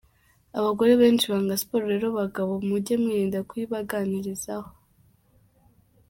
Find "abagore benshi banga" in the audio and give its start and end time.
0.57-1.59